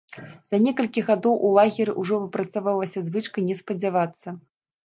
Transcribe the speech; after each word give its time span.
За 0.53 0.57
некалькі 0.67 1.03
гадоў 1.09 1.35
у 1.49 1.51
лагеры 1.57 1.95
ўжо 2.05 2.15
выпрацавалася 2.23 3.07
звычка 3.11 3.47
не 3.51 3.55
спадзявацца. 3.61 4.27